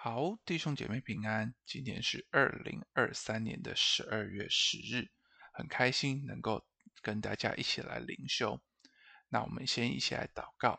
[0.00, 1.56] 好，弟兄姐妹平安。
[1.66, 5.10] 今天是二零二三年的十二月十日，
[5.52, 6.64] 很开心能够
[7.02, 8.62] 跟大家一起来灵修。
[9.28, 10.78] 那我们先一起来祷告。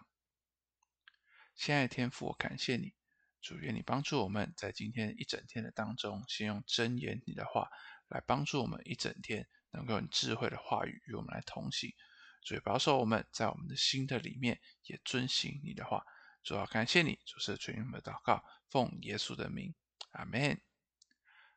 [1.54, 2.94] 亲爱的天父，我感谢你，
[3.42, 7.68] 主愿你帮助我们在今天一整天的当中，先用真言你的话
[8.08, 11.94] 来帮助我们一整天能够用智慧的话语与我们来同行。
[12.46, 16.06] 主保守我们在我们的心的里面也遵行你的话。
[16.44, 19.76] 主要感谢你，主是垂听我们的祷告，奉耶稣的名，
[20.12, 20.60] 阿门。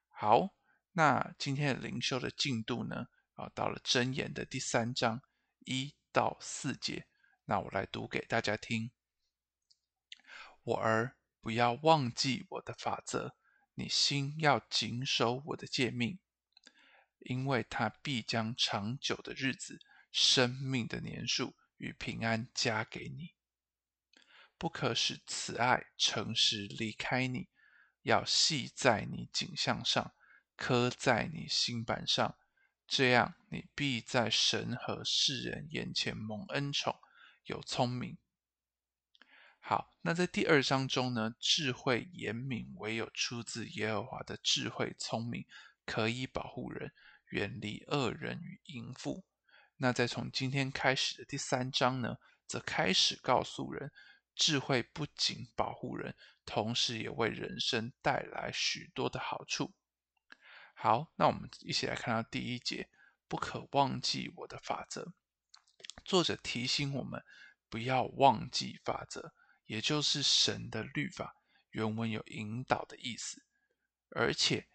[0.08, 0.54] 好，
[0.92, 3.06] 那今天的灵修的进度呢？
[3.34, 5.22] 啊，到了箴言的第三章
[5.60, 7.06] 一到四节，
[7.46, 8.90] 那我来读给大家听。
[10.64, 13.34] 我儿，不要忘记我的法则，
[13.74, 16.18] 你心要谨守我的诫命，
[17.20, 23.34] 因为他必将长久的日子、生命的年数与平安加给你。
[24.62, 27.48] 不可使慈爱、诚实离开你，
[28.02, 30.14] 要系在你颈项上，
[30.54, 32.38] 刻在你心板上。
[32.86, 36.96] 这样，你必在神和世人眼前蒙恩宠，
[37.42, 38.16] 有聪明。
[39.58, 45.44] 好，那在第二章中呢，智慧严明，唯有出自耶和华的智慧聪明，
[45.84, 46.92] 可以保护人，
[47.30, 49.24] 远离恶人与淫妇。
[49.78, 53.90] 那在从今天开始的第三章呢，则开始告诉人。
[54.34, 59.74] 智慧不仅保护人，同时也为人生带来许多的好处。
[60.74, 62.88] 好，那我们一起来看到第一节：
[63.28, 65.12] 不可忘记我的法则。
[66.04, 67.22] 作者提醒我们
[67.68, 69.32] 不要忘记法则，
[69.66, 71.36] 也就是神的律法。
[71.70, 73.44] 原文有引导的意思，
[74.10, 74.68] 而且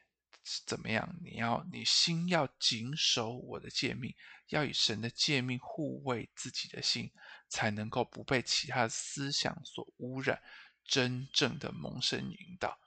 [0.65, 1.15] 怎么样？
[1.23, 4.15] 你要你心要谨守我的诫命，
[4.47, 7.11] 要以神的诫命护卫自己的心。
[7.49, 10.43] 才能够不被其他思想所污染，
[10.83, 12.77] 真正的蒙神引导。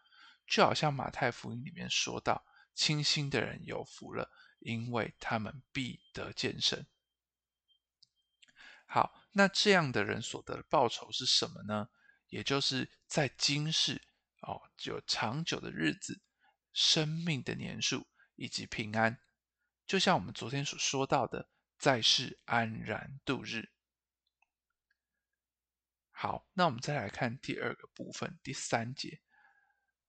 [0.46, 2.44] 就好像马太福音里面说到
[2.76, 6.86] ：“清心的人有福了，因为他们必得见神。”
[8.84, 11.88] 好，那这样的人所得的报酬是什么呢？
[12.28, 14.02] 也就是在今世
[14.42, 16.20] 哦，有长久的日子、
[16.72, 19.20] 生命的年数以及平安。
[19.86, 21.48] 就像我们昨天所说到的，
[21.78, 23.70] 在世安然度日。
[26.10, 29.20] 好，那我们再来看第二个部分，第三节。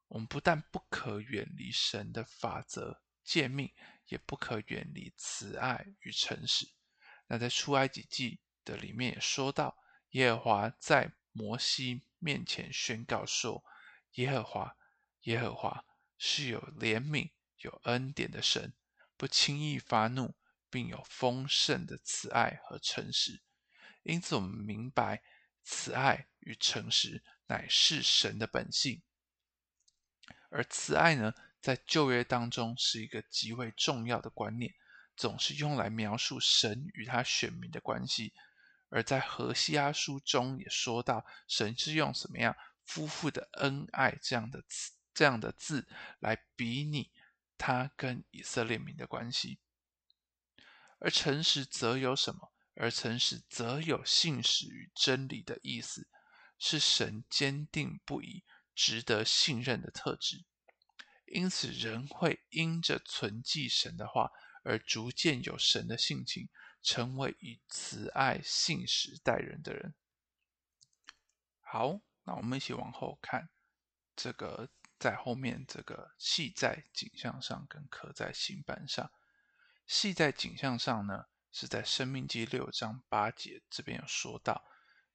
[0.07, 3.73] 我们不但不可远离神的法则诫命，
[4.07, 6.69] 也不可远离慈爱与诚实。
[7.27, 9.77] 那在出埃及记的里面也说到，
[10.09, 13.63] 耶和华在摩西面前宣告说
[14.15, 14.75] ：“耶和华，
[15.21, 15.85] 耶和华
[16.23, 18.73] 是有怜悯、有恩典的神，
[19.17, 20.35] 不轻易发怒，
[20.69, 23.41] 并有丰盛的慈爱和诚实。”
[24.03, 25.23] 因此，我们明白。
[25.63, 29.03] 慈爱与诚实乃是神的本性，
[30.49, 34.73] 而慈爱呢，在旧约当中是一个极为重要的观念，
[35.15, 38.33] 总是用来描述神与他选民的关系。
[38.89, 45.87] 而在何西阿书中也说到，神是用什么样夫妇的恩爱这样的词、这样的字
[46.19, 47.11] 来比拟
[47.57, 49.59] 他跟以色列民的关系。
[50.99, 52.51] 而诚实则有什么？
[52.75, 56.07] 而诚实则有信实与真理的意思，
[56.57, 60.45] 是神坚定不移、值得信任的特质。
[61.25, 64.31] 因此，人会因着存记神的话，
[64.63, 66.49] 而逐渐有神的性情，
[66.81, 69.93] 成为以慈爱、信实待人的人。
[71.59, 73.49] 好，那我们一起往后看，
[74.15, 74.69] 这个
[75.01, 79.11] 在后面这个系在颈项上，跟刻在心板上。
[79.87, 81.25] 系在颈项上呢？
[81.51, 84.63] 是在《生命记》六章八节这边有说到，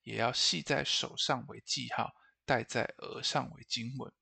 [0.02, 2.12] 也要系在手上为记号，
[2.44, 4.12] 戴在额上为经文。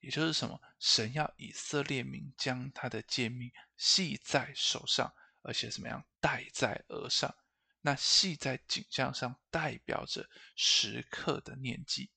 [0.00, 0.60] 也就是什么？
[0.78, 6.04] 神要以色列民将他的诫命系在手上，而且怎么样？
[6.20, 7.34] 戴在额上。
[7.80, 12.10] 那系在颈项上，代表着时刻的念记。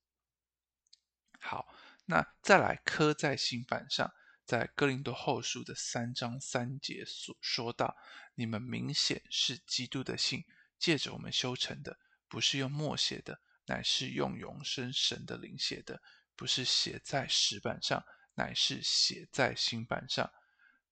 [1.40, 1.74] 好，
[2.09, 4.11] 那再来刻在心板上。
[4.44, 7.95] 在哥林多后书的三章三节所说到，
[8.33, 10.44] 你们明显是基督的信，
[10.79, 16.01] 借着我们修成的，不是用墨写的，乃是用永生神的灵写的；
[16.35, 18.03] 不是写在石板上，
[18.33, 20.25] 乃是写在心板上；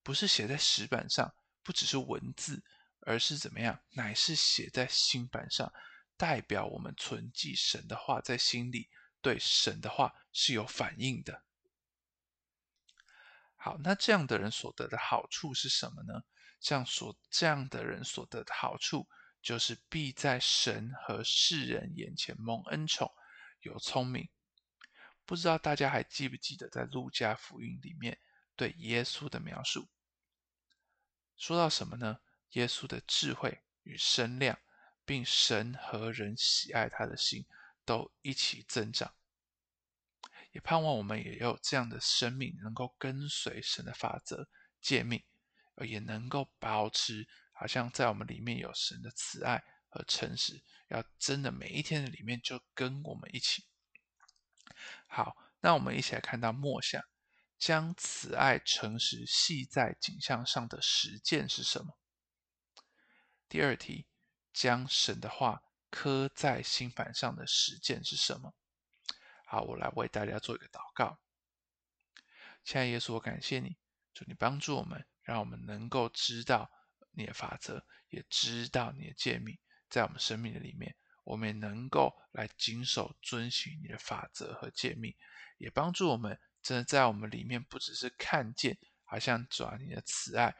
[0.03, 1.33] 不是写在石板上，
[1.63, 2.63] 不只是文字，
[3.07, 3.81] 而是怎么样？
[3.93, 5.73] 乃是写在心板上，
[6.15, 8.87] 代表我们存记神的话在心里，
[9.21, 11.43] 对神的话是有反应的。
[13.55, 16.23] 好，那这样的人所得的好处是什么呢？
[16.59, 19.07] 像所这样的人所得的好处，
[19.41, 23.11] 就是必在神和世人眼前蒙恩宠，
[23.59, 24.29] 有聪明。
[25.25, 28.19] 不知道大家还记不记得在路加福音里面
[28.55, 29.89] 对耶稣的描述？
[31.35, 32.19] 说到什么呢？
[32.51, 34.57] 耶稣的智慧与身量，
[35.03, 37.45] 并神和人喜爱他的心
[37.87, 39.15] 都一起增长。
[40.51, 44.49] 也盼望我们也有这样的生命，能够跟随神的法则
[44.81, 45.23] 诫命，
[45.85, 47.27] 也能够保持。
[47.51, 53.65] 好像在我们里面有神的慈爱和诚实，要真的每一天的里面就跟我们一起。
[55.07, 57.01] 好，那我们一起来看到默想，
[57.57, 61.97] 将慈爱诚实系在景象上的实践是什么？
[63.49, 64.05] 第二题，
[64.53, 68.53] 将神的话刻在心板上的实践是什么？
[69.45, 71.19] 好，我来为大家做一个祷告。
[72.63, 73.77] 亲爱耶稣，我感谢你，
[74.13, 76.71] 求你帮助我们，让我们能够知道。
[77.11, 79.57] 你的法则，也知道你的诫命，
[79.89, 85.15] 在我们生命的里面，我们也能够来谨守遵循你的法则和诫命，
[85.57, 90.55] 也帮助我们真的在我们里面，不只是看见，好像主啊，你的慈爱，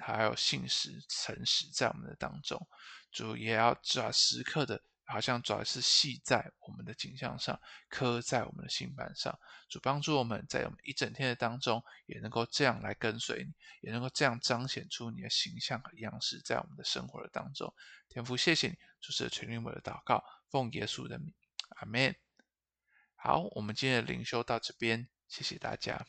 [0.00, 2.66] 还有信实、诚实在我们的当中，
[3.10, 4.82] 主也要主啊，时刻的。
[5.12, 9.36] 好像主要是系在我们的颈项上，刻在我们的心板上。
[9.68, 17.74] 主帮助我们在我们一整天的当中，也能够这样来跟随你，也能够这样彰显出你的形象和样式，在我们的生活的当中。
[18.08, 21.34] 天父，谢谢你，主是垂听我的祷告，奉耶稣的名，
[21.80, 22.14] 阿门。
[23.16, 26.06] 好，我们今天的灵修到这边，谢谢大家。